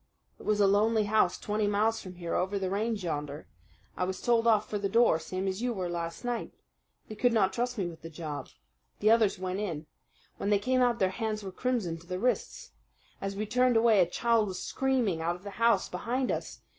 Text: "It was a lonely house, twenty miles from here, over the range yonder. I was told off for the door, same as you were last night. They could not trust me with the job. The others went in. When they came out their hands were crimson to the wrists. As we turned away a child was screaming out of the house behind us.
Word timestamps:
"It 0.39 0.47
was 0.47 0.59
a 0.59 0.65
lonely 0.65 1.03
house, 1.03 1.37
twenty 1.37 1.67
miles 1.67 2.01
from 2.01 2.15
here, 2.15 2.33
over 2.33 2.57
the 2.57 2.71
range 2.71 3.03
yonder. 3.03 3.45
I 3.95 4.03
was 4.03 4.19
told 4.19 4.47
off 4.47 4.67
for 4.67 4.79
the 4.79 4.89
door, 4.89 5.19
same 5.19 5.47
as 5.47 5.61
you 5.61 5.73
were 5.73 5.89
last 5.91 6.25
night. 6.25 6.55
They 7.07 7.13
could 7.13 7.33
not 7.33 7.53
trust 7.53 7.77
me 7.77 7.85
with 7.85 8.01
the 8.01 8.09
job. 8.09 8.49
The 8.99 9.11
others 9.11 9.37
went 9.37 9.59
in. 9.59 9.85
When 10.37 10.49
they 10.49 10.57
came 10.57 10.81
out 10.81 10.97
their 10.97 11.09
hands 11.11 11.43
were 11.43 11.51
crimson 11.51 11.99
to 11.99 12.07
the 12.07 12.17
wrists. 12.17 12.71
As 13.21 13.35
we 13.35 13.45
turned 13.45 13.77
away 13.77 13.99
a 13.99 14.07
child 14.07 14.47
was 14.47 14.57
screaming 14.59 15.21
out 15.21 15.35
of 15.35 15.43
the 15.43 15.51
house 15.61 15.87
behind 15.87 16.31
us. 16.31 16.61